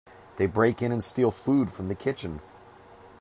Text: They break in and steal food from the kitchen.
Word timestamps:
They 0.37 0.47
break 0.47 0.81
in 0.81 0.91
and 0.91 1.03
steal 1.03 1.29
food 1.29 1.69
from 1.71 1.85
the 1.85 1.93
kitchen. 1.93 2.39